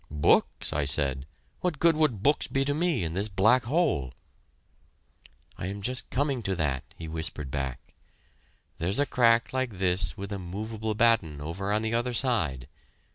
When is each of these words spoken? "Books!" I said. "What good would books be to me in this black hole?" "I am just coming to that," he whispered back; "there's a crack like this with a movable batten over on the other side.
"Books!" 0.09 0.73
I 0.73 0.83
said. 0.85 1.27
"What 1.59 1.77
good 1.77 1.95
would 1.95 2.23
books 2.23 2.47
be 2.47 2.65
to 2.65 2.73
me 2.73 3.03
in 3.03 3.13
this 3.13 3.29
black 3.29 3.65
hole?" 3.65 4.15
"I 5.59 5.67
am 5.67 5.83
just 5.83 6.09
coming 6.09 6.41
to 6.41 6.55
that," 6.55 6.83
he 6.97 7.07
whispered 7.07 7.51
back; 7.51 7.93
"there's 8.79 8.97
a 8.97 9.05
crack 9.05 9.53
like 9.53 9.73
this 9.77 10.17
with 10.17 10.31
a 10.31 10.39
movable 10.39 10.95
batten 10.95 11.39
over 11.39 11.71
on 11.71 11.83
the 11.83 11.93
other 11.93 12.15
side. 12.15 12.67